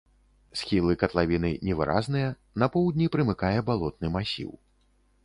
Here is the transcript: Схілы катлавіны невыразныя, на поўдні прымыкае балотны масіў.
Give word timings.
Схілы 0.59 0.95
катлавіны 1.01 1.51
невыразныя, 1.69 2.31
на 2.63 2.71
поўдні 2.77 3.11
прымыкае 3.17 3.55
балотны 3.69 4.07
масіў. 4.17 4.51